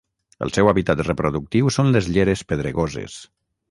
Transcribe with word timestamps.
El 0.45 0.53
seu 0.55 0.69
hàbitat 0.71 1.03
reproductiu 1.09 1.71
són 1.79 1.95
les 1.99 2.11
lleres 2.17 2.47
pedregoses. 2.53 3.25